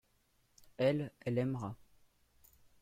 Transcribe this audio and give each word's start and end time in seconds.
elle, 0.77 1.11
elle 1.19 1.37
aimera. 1.37 1.75